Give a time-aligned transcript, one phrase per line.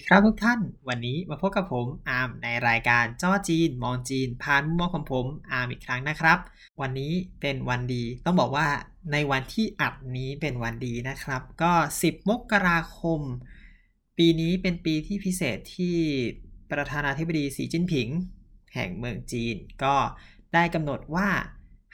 [0.00, 6.38] ดีครับทุกท่าน วันนี้มาพบกับผมอาร์มในรายการจ้อจีน มองจีนผ่านมุมมองของผมอาร์มอีกครั้งนะครับ
[6.80, 8.68] วันนี้เป็นวันดีต้องบอกว่า
[9.12, 13.20] ในวันที่อัดนี้เป็นวันดีนะครับ ก็ 10 มกราคม
[14.18, 15.96] ปีนี้เป็นปีที่พิเศษที่
[16.70, 18.08] ประธานาธิบดีสีจิ้นผิง
[18.74, 19.96] แห่งเมืองจีน ก็
[20.54, 21.28] ได้กำหนดว่า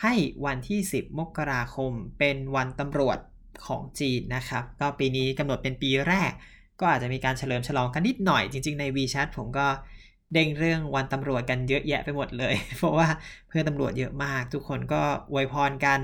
[0.02, 0.14] ให้
[0.44, 3.18] วันที่ 10 มกราคม เป็นวันตำรวจ
[3.66, 6.32] ของจีนนะครับ ก็ปีนี้กำหนดเป็นปีแรก
[6.80, 9.66] ก็อาจจะมีการเฉลิมฉลองกันนิดหน่อยจริง ๆใน WeChat ผมก็
[10.32, 13.08] เด้งเรื่องวันตำรวจกันเยอะแยะไปหมดเลย เพราะว่า
[13.48, 16.00] เพื่อนตำรวจเยอะมาก ทุกคนก็อวยพรกัน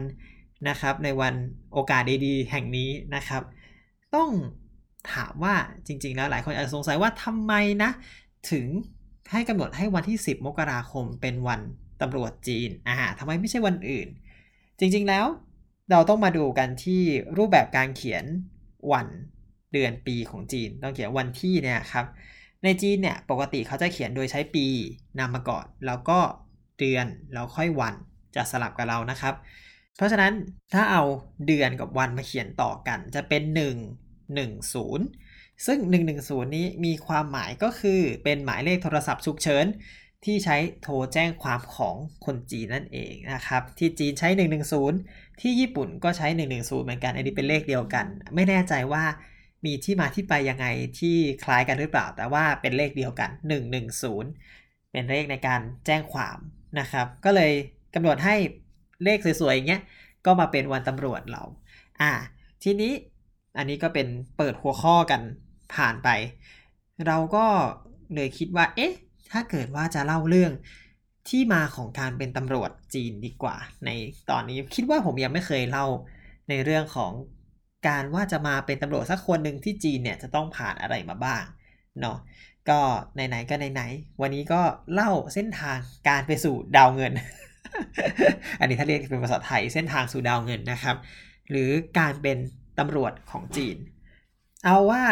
[0.69, 1.35] นะครับ ในวัน
[1.73, 3.43] โอกาสดีๆ แห่งนี้นะครับ
[4.15, 4.31] ต้อง
[5.13, 5.55] ถามว่า
[5.87, 7.53] จริง ๆ แล้วหลายคนอาจจะสงสัยว่าทำไม
[7.83, 7.91] นะ
[8.51, 8.67] ถึง
[9.33, 11.61] ให้กำหนดให้วันที่ 10 มกราคมเป็นวัน
[12.01, 14.09] ตำรวจจีนอ่าทำไมไม่ใช่วันอื่น
[14.79, 15.27] จริง ๆ แล้ว
[15.91, 17.03] เราต้องมาดูกันที่
[17.37, 18.25] รูปแบบการเขียน
[18.93, 19.07] วัน
[19.73, 22.07] เดือนปีของจีน ต้องเขียนวันที่เนี่ยครับ
[22.65, 24.67] ในจีนเนี่ยปกติเขาจะเขียนโดยใช้ปี
[25.19, 26.19] นำมาก่อน แล้วก็
[26.79, 27.95] เดือนแล้วค่อยวัน
[28.37, 29.35] จะสลับกับเรานะครับ
[29.97, 30.33] เพราะฉะนั้น
[30.75, 31.03] ถ้าเอา
[31.47, 34.51] เดือนกับวันมาเขียนต่อกันจะเป็น 1 1
[34.83, 35.79] 0 ซึ่ง
[36.17, 39.67] 110 นี้มีความหมายก็คือเป็นหมายเลขโทรศัพท์ฉุกเฉิน
[40.25, 44.29] ที่ใช้โทรแจ้งความของคนจีนนั่นเองนะครับ ที่จีนใช้
[44.85, 49.05] 110 ที่ญี่ปุ่นก็ใช้ 110 เหมือนกัน อันนี้เป็นเลขเดียวกัน ไม่แน่ใจว่า
[49.65, 50.67] มีที่มาที่ไปยังไง
[50.99, 53.31] ที่คล้ายกันหรือเปล่า แต่ว่าเป็นเลขเดียวกัน
[53.91, 56.39] 110 เป็นเลขในการแจ้งความ
[56.81, 57.53] นะครับ ก็เลย
[57.95, 58.37] กำหนดให้
[59.05, 59.83] เลขสวยๆอย่างเงี้ย
[60.27, 61.43] ก็มาเป็นวันตำรวจเรา
[62.01, 62.13] อ่า
[62.63, 62.93] ทีนี้
[63.59, 65.21] อันนี้ก็เป็นเปิดหัวข้อกัน
[65.75, 66.09] ผ่านไป
[67.07, 67.47] เราก็
[68.15, 68.95] เลยคิดว่า เอ๊ะ
[69.33, 70.53] ถ้าเกิดว่าจะเล่าเรื่อง
[71.29, 73.91] ที่มาของการเป็นตำรวจจีนดีกว่า ใน
[74.31, 75.87] ตอนนี้คิดว่าผมยังไม่เคยเล่า
[76.49, 77.13] ในเรื่องของ
[77.87, 81.43] การว่าจะมาเป็นตำรวจสักคนหนึ่งที่จีนเนี่ยจะต้องผ่านอะไรมาบ้าง
[82.01, 82.19] เนาะ
[82.69, 82.81] ก็
[83.15, 84.61] ไหนๆก็ไหนๆวันนี้ก็
[84.93, 85.79] เล่าเส้นทาง
[86.09, 87.13] การไปสู่ดาวเงิน
[88.61, 90.97] อันนี้ถ้าเรียกเป็นภาษาไทยเส้นทางสู่ดาวเงินนะครับ
[91.51, 92.39] หรือการเป็น
[92.79, 93.77] ตำรวจของจีน
[94.65, 95.03] เอาว่า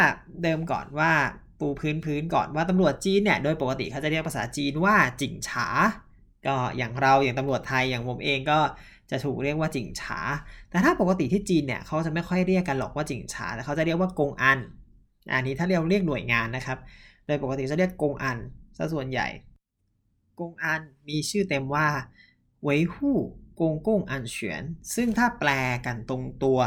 [0.43, 1.11] เดิมก่อนว่า
[1.59, 5.67] ปูพื้นพื้นก่อนว่าตำรวจจีนเนี่ยโดยปกติเขาจะเรียกภาษาจีนว่าจิงฉา
[6.47, 8.59] ก็อย่างเราอย่างตำรวจไทยอย่างผมเองก็
[9.11, 10.19] จะถูกเรียกว่าจิงฉา
[10.69, 14.59] แต่ถ้าปกติที่จีนเนี่ยเขาจะไม่ค่อยเรียกกันหรอกว่าจิงฉา แต่เขาจะเรียกว่ากงอัน
[15.33, 16.77] อันนี้ถ้าเรียกเรียกหน่วยงานนะครับ
[17.25, 18.37] โดยปกติจะเรียกกงอัน
[18.77, 19.27] ซะส่วนใหญ่
[20.39, 21.87] กงอันมีชื่อเต็มว่า
[22.63, 23.17] เวยหู่
[23.59, 24.63] กงกงอันเฉียน
[24.95, 25.49] ซึ่งถ้าแปล
[25.85, 26.59] กันตรงตัว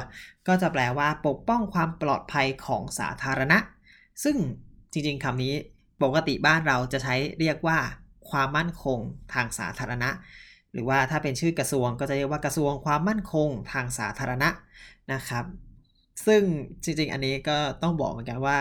[0.46, 3.58] ก็จะแปลว่าปกป้องความปลอดภัยของสาธารณะ
[4.24, 4.36] ซึ่ง
[4.92, 5.54] จริงๆคำนี้
[6.02, 7.78] ปกติบ้านเราจะใช้เรียกว่า
[8.30, 8.98] ความมั่นคง
[9.32, 10.10] ทางสาธารณะ
[10.74, 14.48] หรือว่าถ้าเป็นชื่อกระทรวงก็จะเรียกว่ากระทรวงความมั่นคงทางสาธารณะ
[15.12, 15.44] นะครับ
[16.26, 16.42] ซึ่ง
[16.82, 18.56] จริงๆ อันนี้ก็ต้องบอกเหมือนกันว่า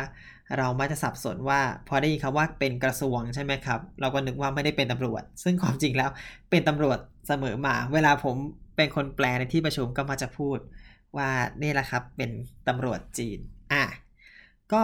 [0.58, 6.10] เราไม่จะสับสนว่าพอได้ยินคำว่าเป็นกระทรวงใช่ไหมครับ เราก็นึกว่าไม่ได้เป็นตำรวจ ซึ่งความจริงแล้ว
[6.50, 8.36] เป็นตำรวจเสมอมา เวลาผม
[8.76, 10.58] เป็นคนแปลในที่ประชุมก็มาจะพูด
[11.18, 11.30] ว่า
[11.62, 12.32] นี่แหละครับเป็น
[12.68, 13.40] ตำรวจจีน
[13.74, 13.84] อะ
[14.74, 14.82] ก็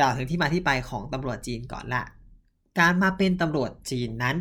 [0.00, 2.02] กล่าวถึงที่มาที่ไปของตำรวจจีนก่อนละ
[2.78, 4.36] การมาเป็นตำรวจจีนนั้น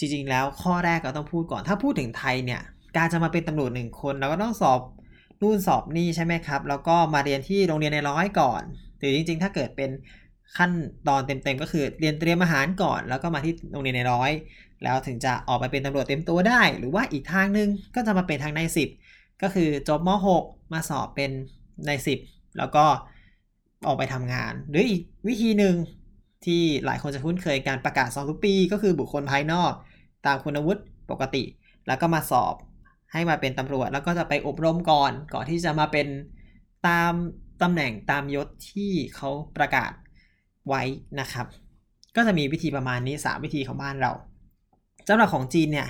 [0.00, 2.60] จริงๆ แล้วข้อแรกก็ต้องพูดก่อนถ้าพูดถึงไทยเนี่ย
[2.96, 4.80] การจะมาเป็นตำรวจหนึ่งคนเราก็ต้องสอบ
[5.42, 8.62] นู่นสอบนี่ใช่ไหมครับ แล้วก็มาเรียนที่โรงเรียนในร้อยก่อน
[8.98, 9.90] หรือจริงๆ ถ้าเกิดเป็น
[10.56, 10.70] ขั้น
[11.08, 14.30] ตอนเต็มๆ ก็คือเรียนเตรียมอาหารก่อน แล้วก็มาที่โรงเรียนในร้อย
[14.84, 18.88] แล้วถึงจะออกไปเป็นตำรวจเต็มตัวได้ หรือว่าอีกทางนึงก็จะมาเป็นทางในสิบ
[19.42, 20.08] ก็คือจบม
[20.42, 21.30] .6 มาสอบเป็น
[21.86, 22.18] ในสิบ
[22.58, 22.84] แล้วก็
[23.86, 25.74] ออกไปทำงาน หรืออีกวิธีหนึ่ง
[26.44, 29.72] ที่หลายคนจะคุ้นเคยการประกาศสอบทุกปี ก็คือบุคคลภายนอก
[30.26, 31.44] ตามคุณวุฒิปกติ
[31.86, 32.54] แล้วก็มาสอบ
[33.12, 36.06] ให้มาเป็นตำรวจ แล้วก็จะไปอบรมก่อนก่อนที่จะมาเป็น
[36.88, 37.12] ตาม
[37.62, 39.92] ตำแหน่งตามยศที่เขาประกาศ
[40.68, 40.82] ไว้
[41.20, 41.46] นะครับ
[42.16, 44.12] ก็จะมีวิธีประมาณนี้ 3 วิธีของบ้านเรา
[45.08, 45.88] สำหรับของจีนเนี่ย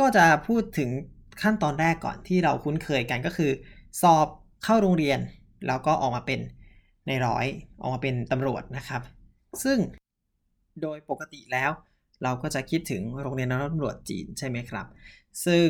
[0.00, 0.90] ก็จะพูดถึง
[1.42, 3.50] ขั้นตอนแรกก่อนที่เราคุ้นเคยกันก็คือ
[4.02, 4.26] สอบ
[4.64, 5.18] เข้าโรงเรียน
[5.66, 6.40] แล้วก็ออกมาเป็น
[7.06, 7.46] ในร้อย
[7.80, 9.02] ออกมาเป็นตำรวจนะครับ
[9.64, 9.78] ซึ่ง
[10.82, 11.70] โดยปกติแล้ว
[12.22, 14.86] เราก็จะคิดถึงโรงเรียนตำรวจจีนใช่ไหมครับ
[15.46, 15.68] ซึ่ง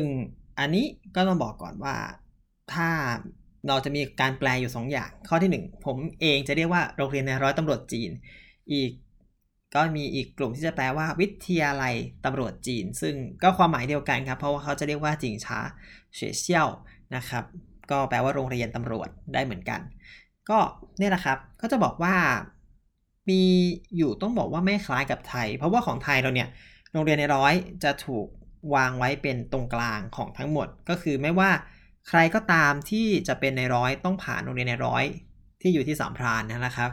[0.59, 0.85] อันนี้
[1.15, 1.95] ก็ต้องบอกก่อนว่า
[2.73, 2.89] ถ้า
[3.67, 8.09] เราจะมีการแปลอยู่ 2 อย่าง ข้อที่ 1 ผมเองจะเรียกว่าโรงเรียนในร้อยตำรวจจีน
[8.73, 8.91] อีก
[9.75, 11.95] ก็มีอีกกลุ่มที่จะแปลว่า วิทยาลัย
[12.25, 15.59] ตำรวจจีน ซึ่งก็ความหมายเดียวกันครับ เพราะว่าเขาจะเรียกว่าจิงช้า
[16.15, 16.67] เฉยเซี่ยว
[17.15, 17.43] นะครับ
[17.91, 19.81] ก็แปลว่าโรงเรียนตำรวจได้เหมือนกัน
[20.49, 20.59] ก็
[20.99, 22.15] เนี่ยแหละครับ ก็จะบอกว่า
[23.29, 23.41] มี
[23.97, 26.49] อยู่ต้องบอกว่าไม่คล้ายกับไทย เพราะว่าของไทยเราเนี่ย
[26.93, 27.53] โรงเรียนในร้อย
[27.83, 28.27] จะถูก
[28.75, 31.51] วางไว้เป็นตรงกลางของทั้งหมด ก็คือไม่ว่า
[32.07, 35.03] ใครก็ตามที่จะเป็นในร้อยต้องผ่านโรงเรียนในร้อย
[35.61, 36.89] ที่อยู่ที่สามพรานนะครับ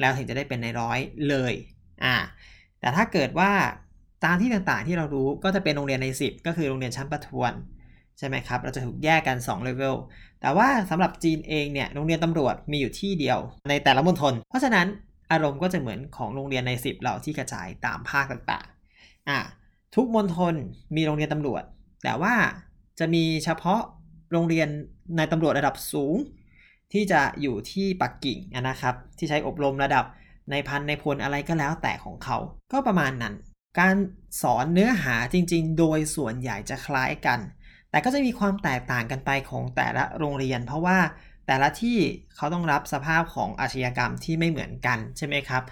[0.00, 0.98] แล้วถึงจะได้เป็นในร้อย
[1.28, 1.52] เลย
[2.04, 2.16] อ่า
[2.80, 3.50] แต่ถ้าเกิดว่า
[4.24, 7.52] ตามที่ต่างๆที่เรารู้ก็จะเป็นโรงเรียนใน 10 ก็คือโรงเรียนชั้นประทวน
[8.18, 9.96] ใช่ไหมครับ เราจะถูกแยกกัน2เลเวล
[10.40, 13.38] แต่ว่าสำหรับจีนเองเนี่ย โรงเรียนตำรวจมีอยู่ที่เดียว
[13.70, 14.86] ในแต่ละมณฑล เพราะฉะนั้น
[15.30, 19.38] อารมณ์ก็จะเหมือนของโรงเรียนใน 10เราที่กระจายตามภาคต่างๆอ่า
[19.94, 20.54] ทุกมณฑล
[20.96, 21.62] มีโรงเรียนตำรวจ
[22.04, 22.34] แต่ว่า
[22.98, 23.80] จะมีเฉพาะ
[24.32, 24.68] โรงเรียน
[25.16, 26.16] ในตำรวจระดับสูง
[26.92, 28.38] ที่จะอยู่ที่ปักกิ่ง
[28.68, 30.04] นะครับ ที่ใช้อบรมระดับ
[30.50, 32.36] ในพันในพลอะไรก็แล้วแต่ของเขา
[32.72, 33.34] ก็ประมาณนั้น
[33.78, 33.94] การ
[34.42, 37.40] สอนเนื้อหาจริงๆ โดยส่วนใหญ่จะคล้ายกัน
[37.90, 40.98] แต่ก็จะมีความแตกต่างกันไปของแต่ละโรงเรียน เพราะว่า
[41.46, 41.98] แต่ละที่
[42.36, 45.62] เขาต้องรับสภาพของอาชญากรรมที่ไม่เหมือนกันใช่ไหมครับ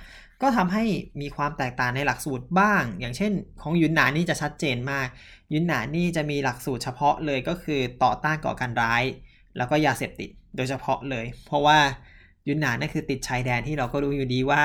[0.42, 0.84] ก็ทำให้
[1.20, 3.32] มีความแตกต่างในหลักสูตรบ้าง อย่างเช่น
[3.62, 5.08] ของยุนหนานนี่จะชัดเจนมาก
[5.52, 9.02] ยุนหนานนี่จะมีหลักสูตรเฉพาะเลยก็คือต่อต้านก่อการร้าย
[9.56, 11.78] แล้วก็ยาเสพติดโดยเฉพาะเลย เพราะว่า
[12.48, 14.62] ยุนหนานนั่นคือติดชายแดนที่เราก็รู้อยู่ดีว่า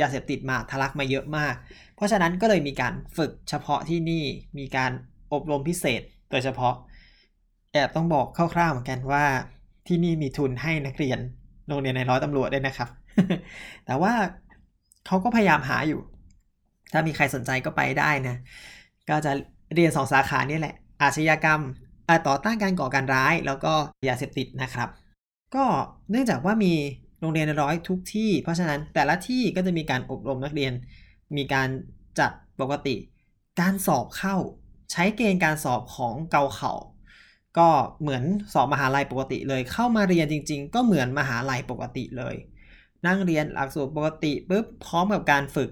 [0.00, 1.54] ยาเสพติดมาทะลักมาเยอะมาก
[1.96, 4.24] เพราะฉะนั้นก็เลยมีการฝึกเฉพาะที่นี่
[4.58, 4.90] มีการ
[5.32, 6.74] อบรมพิเศษโดยเฉพาะ
[7.72, 9.24] แอบต้องบอกคร่าวๆเหมือนกันว่า
[9.88, 11.18] ที่นี่มีทุนให้นักเรียน
[11.68, 12.88] โรงเรียนในร้อยตำรวจด้วยนะครับ
[13.86, 14.12] แต่ว่า
[15.06, 16.00] เขาก็พยายามหาอยู่
[16.92, 18.36] ถ้ามีใครสนใจก็ไปได้นะ
[19.08, 19.32] ก็จะ
[19.74, 21.60] เรียนสองสาขานี่แหละ อาชญากรรม
[22.26, 23.72] ต่อต้านการก่อการร้าย แล้วก็
[24.08, 24.88] ยาเสพติดนะครับ
[25.54, 25.64] ก็
[26.10, 26.72] เนื่องจากว่ามี
[27.20, 30.72] โรงเรียนในร้อยทุกที่ เพราะฉะนั้นแต่ละที่ก็จะมีการอบรมนักเรียน
[31.36, 31.68] มีการ
[32.18, 32.30] จัด
[32.60, 32.96] ปกติ
[33.60, 34.36] การสอบเข้า
[34.92, 36.72] ใช้เกณฑ์การสอบของเกาเขา
[37.58, 37.68] ก็
[38.00, 38.22] เหมือน
[38.52, 42.34] สอบมหาลัยปกติเลย เข้ามาเรียนจริง ๆ ก็เหมือนมหาลัยปกติเลย
[43.06, 45.70] นั่งเรียนหลักสูตรปกติปุ๊บพร้อมกับการฝึก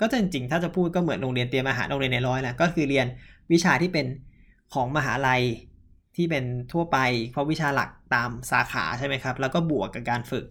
[0.00, 3.06] ก็จริงๆ ถ้าจะพูดก็เหมือนโรงเรียนเตรียมอาหารโรงเรียนในร้อยแหละก็คือเรียน
[3.52, 4.06] วิชาที่เป็น
[4.74, 5.42] ของมหาลัย
[6.16, 6.98] ที่เป็นทั่วไป
[7.30, 10.44] เพราะวิชาหลักตามสาขาใช่ไหมครับ แล้วก็บวกกับการฝึก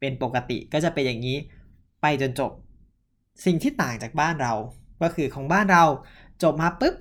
[0.00, 1.36] เป็นปกติก็จะเป็นอย่างนี้
[2.02, 2.52] ไปจนจบ
[3.44, 4.52] สิ่งที่ต่างจากบ้านเรา
[5.02, 5.84] ก็คือของบ้านเรา
[6.42, 6.94] จบมาปุ๊บ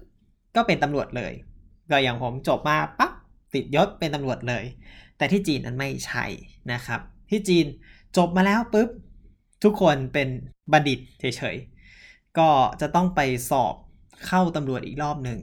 [0.56, 1.34] ก็เป็นตำรวจเลย
[1.92, 3.12] ก็อย่างผมจบมาปั๊บ
[3.54, 4.64] ติดยศเป็นตำรวจเลย
[5.18, 6.26] แต่ที่จีนนั้นไม่ใช่
[6.72, 7.66] นะครับ ที่จีน
[8.18, 8.90] จบมาแล้วปุ๊บ
[9.64, 10.30] ทุกคนเป็น
[10.72, 12.50] บัณฑิตเฉยๆ ก็
[12.82, 13.76] จะต้องไปสอบ
[14.28, 15.40] เข้าตำรวจอีกรอบหนึ่ง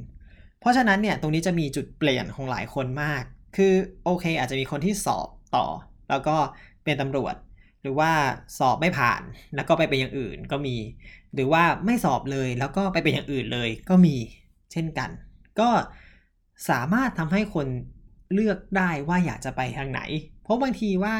[0.60, 3.22] เพราะฉะนั้นเนี่ยตรงนี้จะมีจุดเปลี่ยนของหลายคนมาก
[3.56, 3.72] คือ
[4.04, 5.66] โอเค อาจจะมีคนที่สอบต่อ
[6.10, 6.36] แล้วก็
[6.84, 7.34] เป็นตำรวจ
[7.82, 8.10] หรือว่า
[8.58, 9.22] สอบไม่ผ่าน
[9.54, 10.76] แล้วก็ไปเป็นอย่างอื่นก็มี
[11.34, 14.16] หรือว่าไม่สอบเลยแล้วก็ไปเป็นอย่างอื่นเลยก็มี
[14.72, 15.10] เช่นกัน
[15.60, 15.68] ก็
[16.68, 17.66] สามารถทำให้คน
[18.34, 20.00] เลือกได้ว่าอยากจะไปทางไหน
[20.42, 21.14] เพราะบางทีว่า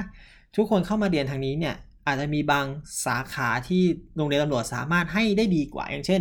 [0.57, 1.77] ทุกคนเข้ามาเรียนทางนี้เนี่ย
[2.07, 2.67] อาจจะมีบาง
[3.07, 3.83] สาขาที่
[4.17, 6.21] โรงเรียนตำรวจสามารถให้ได้ดีกว่า อย่างเช่น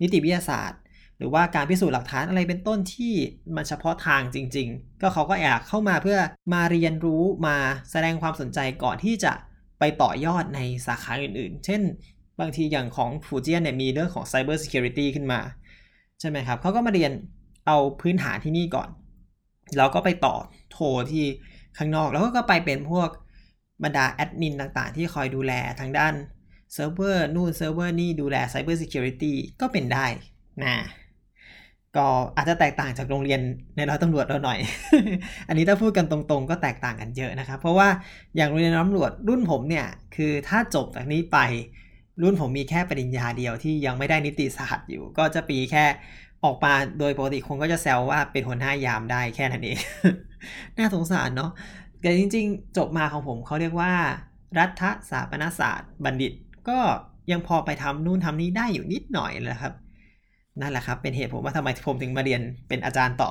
[0.00, 0.80] นิติวิทยาศาสตร์
[1.18, 3.14] หรือว่าการพิสูจน์หลักฐานอะไรเป็นต้นที่
[3.56, 6.18] มันเฉพาะทางจริง ๆ ก็เขาก็อยากเข้ามาเพื่อ
[6.52, 7.56] มาเรียนรู้มา
[7.90, 9.32] แสดงความสนใจก่อนที่จะ
[9.78, 11.80] ไปต่อยอดในสาขาอื่นๆ เช่น
[12.40, 15.40] บางทีอย่างของฟูเจียนเนี่ยมีเรื่องของ Cyber Security ขึ้นมา
[16.20, 17.12] ใช่ไหมครับเขาก็มาเรียน
[17.66, 18.88] เอาพื้นฐานที่นี่ก่อน
[19.76, 20.34] แล้วก็ไปต่อ
[20.72, 21.24] โทรที่
[21.78, 23.08] ข้างนอก แล้วก็ไปเป็นพวก
[23.84, 26.14] บรรดาแอดมินต่างๆ ที่คอยดูแลทางด้าน
[26.72, 30.06] เซิร์ฟเวอร์นู่นเซิร์ฟเวอร์นี่ดูแล Cyber Security ก็เป็นได้
[30.64, 30.76] นะ
[31.96, 32.06] ก็
[32.36, 33.40] อาจจะแตกต่างจากโรงเรียน
[33.76, 34.58] ในร้อยตำรวจเราหน่อย
[35.48, 37.88] อันนี้ถ้าพูดกันตรงๆ ก็แตกต่างกันเยอะนะครับ เพราะว่า
[38.36, 41.38] อย่างโรงเรียนตำรวจรุ่นผมเนี่ยคือถ้าจบจากนี้ไป
[42.22, 45.84] รุ่นผมมีแค่ปริญญาเดียวที่ยังไม่ได้นิติศาสตร์อยู่ ก็จะปีแค่
[46.44, 49.78] ออกมาโดยปกติคนก็จะแซวว่าเป็นหัวหน้ายามได้แค่นั้นเอง
[50.78, 51.50] น่าสงสารเนาะ
[52.00, 53.92] แต่จริง ๆ จบมาของผมเขาเรียกว่า
[54.58, 56.32] รัฐศาสนศาสตร์ บัณฑิต
[56.68, 56.78] ก็
[57.32, 59.72] ยังพอไปทำนู่นทำนี้ได้อยู่นิดหน่อยแหละครับ
[60.60, 63.28] นั่นแหละครับ เป็นเหตุผมว่าทำไมผมถึงมาเรียนเป็นอาจารย์ต่อ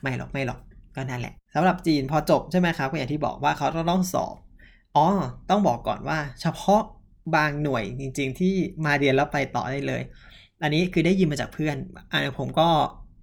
[0.00, 0.58] ไม่หรอกไม่หรอก
[0.96, 4.36] ก็นั่นแหละสำหรับจีนพอจบใช่ไหมครับก็อย่างที่บอกว่าเขาต้องสอบ
[4.96, 5.06] อ๋อ
[5.50, 6.82] ต้องบอกก่อนว่า เฉพาะ
[7.34, 10.02] บางหน่วยจริง ๆ ที่มาเรียนแล้วไปต่อได้เลย
[10.62, 11.76] อันนี้คือได้ยินมาจากเพื่อน
[12.10, 12.68] อันนี้ผมก็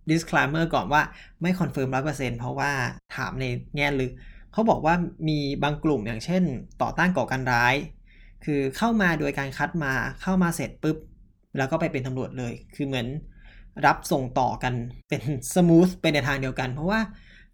[0.09, 1.01] disclaimer ก่อนว่า
[1.41, 2.71] ไม่ confirm ร้อยเปอร์เซ็นต์เพราะว่า
[3.15, 4.11] ถามในแง่ลึก
[4.51, 4.95] เขาบอกว่า
[5.27, 6.43] มีบางกลุ่มอย่างเช่น
[6.81, 7.75] ต่อต้านก่อการร้าย
[8.45, 10.97] คือเข้ามาโดยการคัดมาเข้ามาเสร็จปุ๊บ
[11.57, 13.07] แล้วก็ไปเป็นตำรวจเลย คือเหมือน
[13.85, 14.73] รับส่งต่อกัน
[15.09, 15.21] เป็น
[15.55, 16.99] smooth ไปในทางเดียวกัน เพราะว่า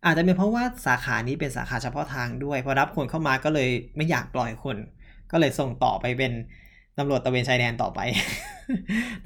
[0.06, 4.78] อาจจะเป็นเพราะว่าสาขานี้เป็นสาขาเฉพาะทางด้วยพอรับคนเข้ามาก็เลยไม่อยากปล่อยคน
[5.32, 6.32] ก็เลยส่งต่อไปเป็น
[6.98, 8.00] ตำรวจตระเวนชายแดนต่อไป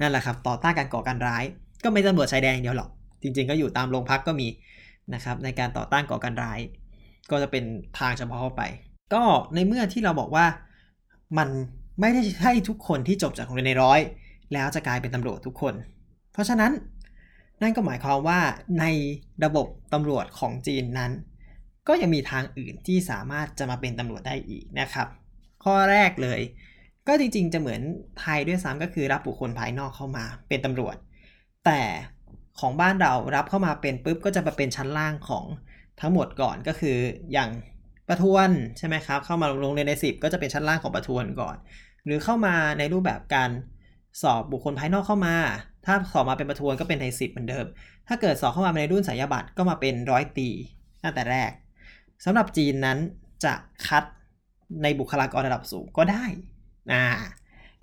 [0.00, 1.44] นั่นแหละครับ ต่อต้านการก่อการร้าย
[1.84, 2.90] ก็ไม่ตำรวจชายแดนเดียวหรอก
[3.22, 4.48] จริง ๆ ก็อยู่ตามโรงพักก็มี
[5.14, 6.60] นะครับในการต่อต้านก่อการร้าย
[7.30, 7.64] ก็จะเป็น
[7.98, 8.62] ทางเฉพาะเข้าไป
[9.14, 9.22] ก็
[9.54, 10.46] ในเมื่อที่เราบอกว่า
[11.38, 11.48] มัน
[12.00, 14.00] ไม่ได้ใช่ทุกคนที่จบจากโรงเรียนในร้อย
[14.52, 15.74] แล้วจะกลายเป็นตำรวจทุกคน
[16.32, 16.72] เพราะฉะนั้น
[17.62, 18.40] นั่นก็หมายความว่า
[18.80, 18.84] ใน
[19.44, 21.12] ระบบตำรวจของจีนนั้น
[21.88, 25.08] ก็ยังมีทางอื่นที่สามารถจะมาเป็นตำรวจได้อีกนะครับ
[25.64, 26.40] ข้อแรกเลย
[27.08, 27.80] ก็จริงๆ จะเหมือน
[28.20, 30.96] ไทยด้วยซ้ำก็คือรับบุคคลภายนอกเข้ามาเป็นตำรวจ
[31.64, 31.80] แต่
[32.60, 35.44] ของบ้านเรารับเข้ามาเป็นปุ๊บก็จะมาเป็นชั้นล่างของ
[36.00, 36.96] ทั้งหมดก่อนก็คือ
[37.32, 37.50] อย่าง
[38.08, 41.56] ประทวนใช่ไหมครับ เข้ามาลงเรียนในสิบก็จะเป็นชั้นล่างของประทวนก่อน
[42.04, 43.50] หรือเข้ามาในรูปแบบการ
[44.22, 45.36] สอบบุคคลภายนอกเข้ามา
[45.86, 47.66] ถ้าสอบมาเป็นประทวนก็เป็นในสิบเหมือนเดิม
[48.08, 50.48] ถ้าเกิดสอบเข้ามาในรุ่นสายบัตรก็มาเป็นร้อยตี
[51.02, 51.50] ตั้งแต่แรก
[52.24, 52.98] สำหรับจีนนั้น
[53.44, 53.54] จะ
[53.86, 54.04] คัด
[54.82, 56.24] ในบุคลากรระดับสูงก็ได้
[56.92, 57.04] อ่า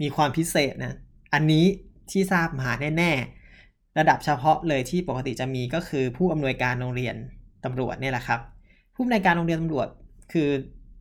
[0.01, 0.95] มีความพิเศษนะ
[1.33, 1.65] อันนี้
[2.11, 3.11] ที่ทราบมาแน่
[3.55, 7.15] ๆ ระดับเฉพาะเลยที่ปกติจะมีก็คือผู้อำนวยการโรงเรียน
[7.65, 8.39] ตำรวจเนี่ยแหละครับ
[8.93, 9.87] ผู้อำนวยการโรงเรียนตำรวจ
[10.33, 10.49] คือ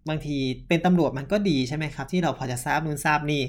[0.09, 0.37] บางที
[0.69, 3.43] เป็นตำรวจมันก็ดีใช่ไหมครับ ที่เราพอจะทราบนู่นทราบนี่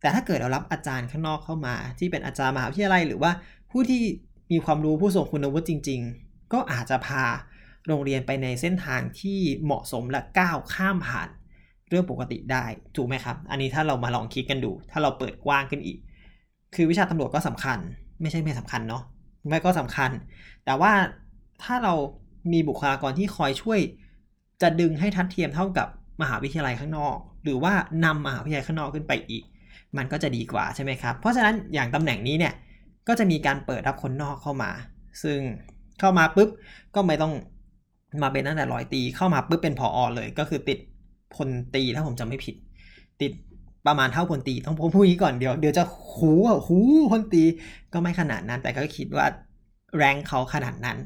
[0.00, 3.30] แต่ถ้าเกิดเรารับอาจารย์ข้างนอกเข้ามา ที่เป็นอาจารย์มหาวิทยาลัยหรือว่า
[3.70, 4.02] ผู้ที่
[4.52, 7.24] มีความรู้ผู้ทรงคุณวุฒิจริง ๆ ก็อาจจะพา
[7.86, 11.28] โรงเรียนไปในเส้นทางที่เหมาะสมและก้าวข้ามผ่าน
[11.94, 12.64] รื่องปกติได้
[12.96, 15.98] ถูกไหมครับ อันนี้ถ้าเรามาลองคิดกันดู ถ้าเราเปิดกว้างขึ้นอีก
[16.74, 17.78] คือวิชาตำรวจก็สำคัญ
[18.20, 19.02] ไม่ใช่ไม่สำคัญเนาะ
[19.48, 20.10] ไม่ก็สำคัญ
[20.64, 20.92] แต่ว่า
[21.62, 21.94] ถ้าเรา
[22.52, 23.80] มีบุคลากรที่คอยช่วย
[24.62, 25.88] จะดึงให้ทัดเทียมเท่ากับ
[26.22, 27.72] มหาวิทยาลัยข้างนอก หรือว่า
[28.04, 29.44] นำมหาวิทยาลัยข้างนอกขึ้นไปอีก
[29.96, 32.54] มันก็จะดีกว่าใช่ไหมครับ เพราะฉะนั้นอย่างตำแหน่งนี้เนี่ย
[33.08, 34.70] ก็จะมีการเปิดรับคนนอกเข้ามา
[35.22, 35.38] ซึ่ง
[36.00, 36.48] เข้ามาปุ๊บ
[36.94, 37.32] ก็ไม่ต้อง
[38.22, 40.78] มาเป็นตั้งแต่ร้อยตี เข้ามาปุ๊บเป็นพออเลย ก็คือติด
[41.36, 42.56] พลตีถ้าผมจำไม่ผิด
[43.20, 43.32] ติด
[43.86, 45.82] ประมาณเท่าพลตีต้องพูดนี้ก่อนเดี๋ยวเดี๋ยวจะ
[46.16, 46.76] หูอะหู
[47.12, 47.42] พลตี
[47.92, 49.26] ก็ไม่ขนาดนั้น แต่ก็คิดว่า
[49.96, 50.98] แรงเขาขนาดนั้น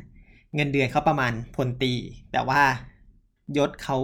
[0.55, 1.93] เงินเดือนเขาประมาณพลตี
[2.33, 2.61] แต่ว่า
[3.57, 3.97] ยศเขา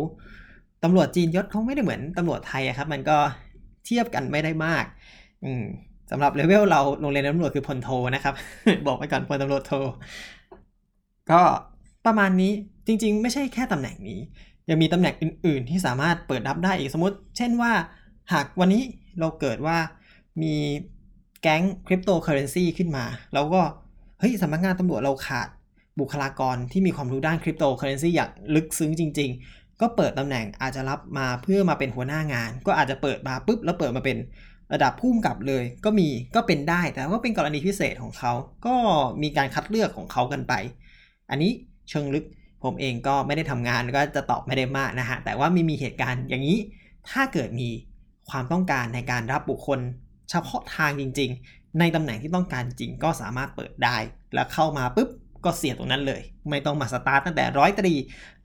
[0.83, 3.17] ตำรวจจีนยศเขาไม่ได้เหมือนตำรวจไทยครับ มันก็
[3.85, 4.85] เทียบกันไม่ได้มาก
[5.45, 5.65] อืม
[6.11, 8.35] สำหรับเลเวลเราโรงเรียนตำรวจคือพลโทนะครับ
[8.87, 9.73] บอกไปก่อนพลตำรวจโท
[11.31, 11.41] ก็
[12.07, 12.53] ประมาณนี้
[12.87, 14.21] จริง ๆ ไม่ใช่แค่ตำแหน่งนี้
[14.71, 17.73] ยังมีตำแหน่งอื่น ๆ ที่สามารถเปิดรับได้อีกสมมติ เช่นว่า
[18.33, 18.83] หากวันนี้
[19.21, 19.77] เราเกิดว่า
[20.43, 20.55] มี
[21.43, 23.05] แก๊งคริปโตเคอเรนซีขึ้นมา
[23.35, 23.61] แล้วก็
[24.21, 25.49] เฮ้ยสำนักงานตำรวจเราขาด
[26.01, 34.17] บุคลากรที่มีความรู้ด้านคริปโตเคอเรนซีอย่างลึกซึ้งจริง ๆ ก็เปิดตำแหน่งอาจจะรับมาเพื่อมาเป็นหัวหน้างาน ก็อาจจะเปิดมาปุ๊บแล้วเปิดมาเป็น
[34.73, 38.33] ระดับพุ่มกับเลย ก็มีก็เป็นได้ แต่ก็เป็นกรณีพิเศษของเขา
[38.67, 38.75] ก็
[39.23, 40.53] มีการคัดเลือกของเขากันไป
[41.31, 41.51] อันนี้
[41.91, 42.25] เชิงลึก
[42.65, 46.59] ผมเองก็ไม่ได้ทำงานก็จะตอบไม่ได้มากนะฮะ แต่ว่ามีมีเหตุการณ์อย่างนี้
[47.11, 47.69] ถ้าเกิดมี
[48.31, 49.81] ความต้องการในการรับบุคคล
[50.31, 53.97] เฉพาะทางจริง ๆ ในตำแหน่งที่ต้องการจริงก็สามารถเปิดได้
[54.35, 55.09] แล้วเข้ามาปุ๊บ
[55.45, 57.93] ก็เสียตรงนั้นเลย ไม่ต้องมาสตาร์ตตั้งแต่ร้อยตรี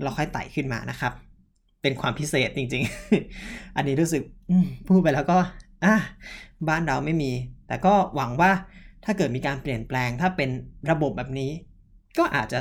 [0.02, 1.14] เราค่อยไต่ขึ้นมานะครับ
[1.82, 2.84] เป็นความพิเศษจริง
[3.30, 4.24] ๆ อันนี้รู้สึก
[4.88, 5.38] พูดไปแล้วก็
[5.84, 5.96] อะ
[6.68, 7.32] บ้านเราไม่มี
[7.68, 8.52] แต่ก็หวังว่า
[9.06, 10.50] ถ้าเกิดมีการเปลี่ยนแปลงถ้าเป็น
[10.92, 11.52] ระบบแบบนี้
[12.18, 12.60] ก็อาจจะ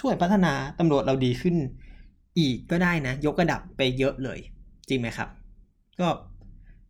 [0.00, 1.56] ช่วยพัฒนาตำรวจเราดีขึ้น
[2.38, 4.38] อีกก็ได้นะ ยกระดับไปเยอะเลย
[4.88, 5.28] จริงไหมครับ
[6.00, 6.08] ก็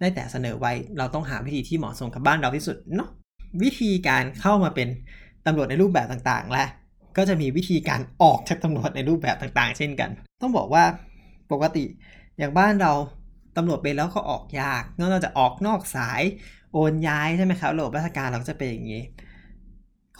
[0.01, 3.11] ได้แต่เสนอไว้เราต้องหาวิธีที่เหมาะสมกับบ้านเราที่สุดเนาะ
[3.63, 4.89] วิธีการเข้ามาเป็น
[5.47, 6.65] ตำรวจในรูปแบบต่างๆ และ
[7.17, 10.11] ก็จะมีวิธีการออกจากตำรวจในรูปแบบต่างๆ เช่นกัน
[10.43, 10.85] ต้องบอกว่า
[11.53, 11.85] ปกติ
[12.39, 12.93] อย่างบ้านเรา
[13.57, 16.23] ตำรวจเป็นแล้วก็ออกยากนอกจากออกนอกสาย
[16.73, 19.03] โอนย้ายใช่ไหมครับระบบราชการเราก็จะเป็นอย่างนี้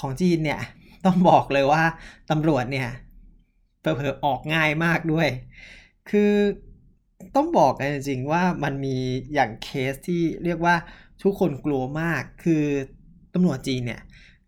[0.01, 0.61] ของจีนเนี่ย
[1.07, 1.83] ต้องบอกเลยว่า
[2.31, 2.89] ตำรวจเนี่ย
[3.81, 5.29] เผลอๆออกง่ายมากด้วย
[6.11, 6.33] คือ
[7.37, 8.97] ต้องบอกกันจริงๆว่ามันมี
[9.35, 10.75] อย่างเคสที่เรียกว่า
[11.23, 12.65] ทุกคนกลัวมาก คือ
[13.35, 14.01] ตำรวจจีนเนี่ย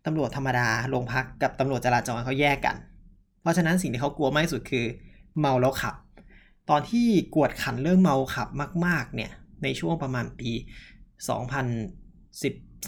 [0.05, 2.75] ตำรวจธรรมดาโรงพักกับตำรวจจราจรเขาแยกกัน
[3.41, 4.85] เพราะฉะนั้นสิ่งที่เขากลัวมากที่สุดคือ
[5.39, 5.95] เมาแล้วขับ
[6.69, 8.47] ตอนที่กวดขันเรื่องเมาขับ
[8.85, 9.31] มาก ๆ เนี่ย
[9.63, 10.51] ในช่วงประมาณปี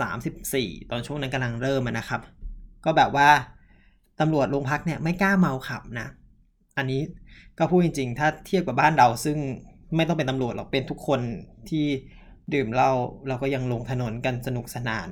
[0.01, 2.21] 2013-14 ตอนช่วงนั้นกำลังเริ่มนะครับ
[2.85, 3.29] ก็แบบว่า
[4.19, 6.07] ตำรวจโรงพักเนี่ยไม่กล้าเมาขับนะ
[6.77, 7.01] อันนี้
[7.57, 9.37] ก็พูดจริง ๆ ถ้าเทียบกับบ้านเราซึ่ง
[9.95, 11.19] ไม่ต้องเป็นตำรวจหรอกเป็นทุกคน
[11.69, 11.85] ที่
[12.53, 12.91] ดื่มเหล้า
[13.27, 15.09] เราก็ยังลงถนนกันสนุกสนาน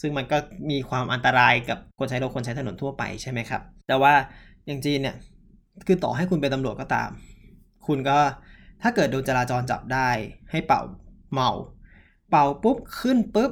[0.00, 0.38] ซึ่งมันก็
[0.70, 4.14] มีความอันตรายกับคนใช้รถคนใช้ถนนทั่วไปใช่ไหมครับ แต่ว่า
[4.66, 5.16] อย่างจีนเนี่ย
[5.86, 7.10] คือต่อให้คุณเป็นตำรวจก็ตาม
[7.86, 8.18] คุณก็
[8.82, 10.08] ถ้าเกิดโดนจราจรจับได้
[10.50, 10.82] ให้เป่า
[11.32, 11.50] เมา
[12.30, 13.50] เป่าปุ๊บขึ้นปุ๊บ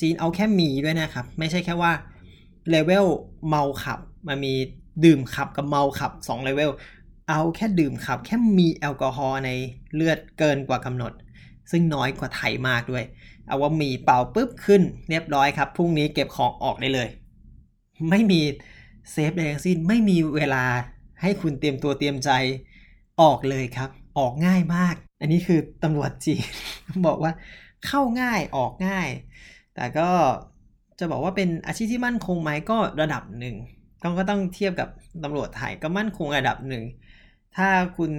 [0.00, 1.92] จีนเอาแค่มีด้วยนะครับ ไม่ใช่แค่ว่า
[2.68, 3.06] เลเวล
[3.48, 3.98] เมาขับ
[4.28, 4.54] มันมี
[5.04, 6.70] ดื่มขับกับเมาขับ2เลเวล
[7.28, 9.50] เอาแค่ดื่มขับ แค่มีแอลกอฮอล์ใน
[9.94, 11.12] เลือดเกินกว่ากำหนด
[11.70, 13.04] ซึ่งน้อยกว่าไทยมากด้วย
[13.46, 17.08] เอาว่ามีเป่าปุ๊บขึ้นเรียบร้อยครับพรุ่งนี้เก็บของออกได้เลย
[18.10, 18.40] ไม่มี
[19.12, 20.64] save ใดทั้งสิ้นไม่มีเวลา
[21.22, 22.30] ให้คุณเตรียมตัวเตรียมใจ
[23.20, 26.44] ออกเลยครับ ออกง่ายมาก อันนี้คือตำรวจจีน
[27.06, 27.32] บอกว่า
[27.86, 29.08] เข้าง่ายออกง่าย
[29.74, 30.08] แต่ก็
[31.00, 33.56] จะบอกว่าเป็นอาชีพที่มั่นคงไหมก็ระดับหนึ่ง
[34.02, 34.88] ต้องก็ต้องเทียบกับ
[35.24, 36.84] ตำรวจไทยก็มั่นคงระดับหนึ่ง
[37.56, 38.10] ถ้าคุณ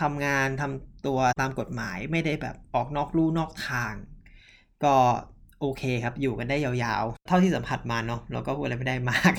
[0.00, 3.94] ทำงานทำตัวตามกฎหมายไม่ได้แบบออกนอกลู่นอกทาง
[4.84, 4.94] ก็
[5.60, 9.32] โอเคครับอยู่กันได้ยาวๆ เท่าที่สัมผัสมาเนาะเราก็พูดอะไรไม่ได้มาก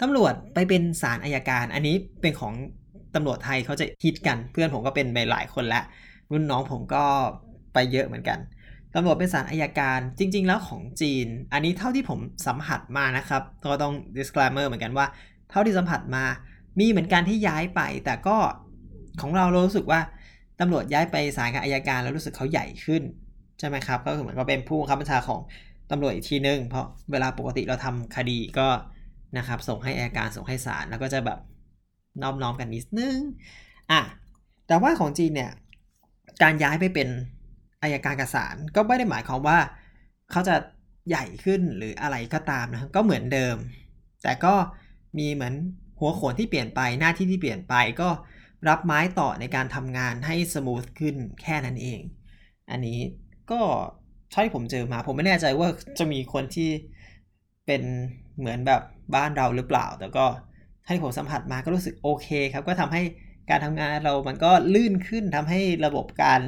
[0.00, 2.54] ตำรวจไปเป็นศาลอายการ อันนี้เป็นของ
[3.14, 5.84] ตำรวจไทยเขาจะฮิตกัน เพื่อนผมก็เป็นไปหลายคนล้ว
[6.30, 7.04] รุ่นน้องผมก็
[7.74, 8.38] ไปเยอะเหมือนกัน
[8.94, 15.06] ตำรวจเป็นศาลอายการจริง ๆ แล้วของจีน อันนี้เท่าที่ผมสัมผัสมานะครับก็ต้อง disclaimer เหมือนกันว่า
[15.50, 16.24] เท่าที่สัมผัสมา
[16.78, 18.36] มีเหมือนกันที่ย้ายไป แต่ก็
[19.20, 20.00] ของเราเรารู้สึกว่า
[20.60, 23.02] ตำรวจย้ายไปศาลกับอายการแล้วรู้สึกเขาใหญ่ขึ้น
[23.58, 25.40] ใช่ไหมครับ ก็คือเหมือนก็เป็นผู้บังคับบัญชาของ
[25.90, 28.68] ตำรวจอีกทีนึง เพราะเวลาปกติเราทำคดีก็
[29.38, 31.38] นะครับส่งให้อายการส่งให้ศาลแล้วก็จะแบบ
[32.22, 33.18] น้อมน้อมกันนิดนึง
[33.90, 34.00] อะ
[34.66, 35.50] แต่ว่าของจีนเนี่ย
[36.42, 37.08] การย้ายไปเป็น
[37.82, 39.58] อายการกับศาลก็ไม่ได้หมายความว่า
[40.30, 40.54] เขาจะ
[41.08, 43.56] ใหญ่ขึ้นหรืออะไรก็ตามนะก็เหมือนเดิม
[44.22, 44.54] แต่ก็
[45.18, 45.54] มีเหมือน
[45.98, 48.08] หัวโขนที่เปลี่ยนไปหน้าที่ที่เปลี่ยนไปก็
[48.68, 52.00] รับไม้ต่อในการทำงานให้สมูทขึ้นแค่นั้นเอง
[52.70, 52.98] อันนี้
[53.50, 53.60] ก็
[54.30, 55.68] เท่าที่ผมเจอมาผมไม่แน่ใจว่า
[55.98, 56.70] จะมีคนที่
[57.66, 57.82] เป็น
[58.38, 58.82] เหมือนแบบ
[59.14, 60.26] บ้านเราหรือเปล่า แต่ก็
[60.86, 63.02] ให้ผมสัมผัสมาก็รู้สึกโอเคครับ ก็ทำให้
[63.50, 66.40] การทำงานเรามันก็ลื่นขึ้นทำให้ระบบการ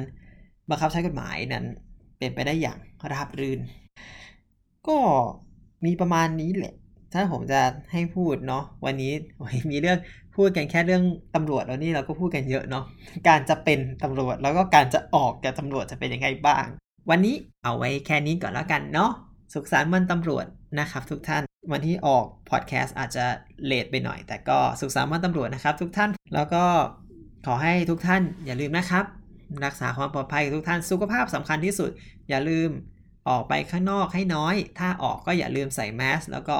[0.69, 1.65] บังคับใช้กฎหมายนั้น
[2.17, 2.77] เป็นไปได้อย่าง
[3.11, 3.59] ราบรื่น
[4.87, 4.97] ก็
[5.85, 6.73] มีประมาณนี้แหละ
[7.13, 9.11] ถ้าผมจะให้พูดเนาะวันนี้
[9.71, 9.97] มีเรื่อง
[10.35, 11.03] พูดกันแค่เรื่อง
[11.35, 12.85] ตำรวจแล้วนี่เราก็พูดกันเยอะเนาะ
[13.27, 16.65] การจะเป็นตำรวจแล้วก็การจะออกจากตำรวจจะเป็นยังไงบ้าง
[17.09, 19.11] วันนี้เอาไว้แค่นี้ก่อนแล้วกันเนาะ
[19.53, 20.45] สุขสันต์วันตำรวจ
[20.79, 23.25] นะครับทุกท่านวันที่ออกพอดแคสต์อาจจะ
[23.65, 26.63] เลทไปหน่อย แต่ก็สุขสันต์วันตำรวจนะครับทุกท่านแล้วก็
[27.45, 29.05] ขอให้ทุกท่านอย่าลืมนะครับ
[29.65, 31.89] รักษาความปลอดภัยทุกท่านสุขภาพสำคัญที่สุด
[32.29, 32.69] อย่าลืม
[33.29, 36.57] ออกไปข้างนอกให้น้อย ถ้าออกก็อย่าลืมใส่แมสแล้วก็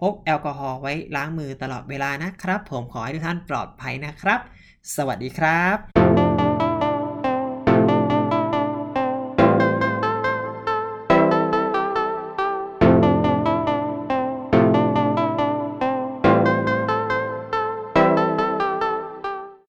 [0.00, 4.40] พกแอลกอฮอล์ไว้ล้างมือตลอดเวลานะครับ ผมขอให้ทุกท่านปลอดภัยนะครับ
[4.96, 6.05] สวัสดีครับ